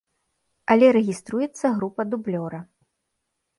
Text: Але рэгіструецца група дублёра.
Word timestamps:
Але 0.75 0.87
рэгіструецца 0.97 1.73
група 1.77 2.01
дублёра. 2.13 2.59